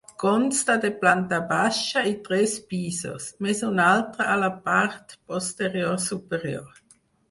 [0.21, 6.87] Consta de planta baixa i tres pisos, més un altre a la part posterior superior.